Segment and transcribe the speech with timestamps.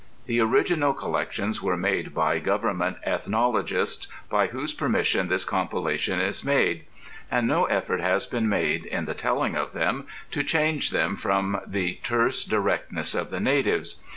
[0.25, 6.85] The original collections were made by government ethnologists, by whose permission this compilation is made.
[7.29, 11.61] And no effort has been made, in the telling of them, to change them from
[11.67, 14.01] the terse directness of the natives.